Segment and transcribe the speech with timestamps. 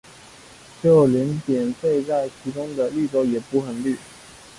[0.81, 3.95] 就连点缀在其中的绿洲也不很绿。